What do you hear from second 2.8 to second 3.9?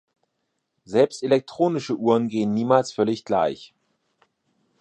völlig gleich.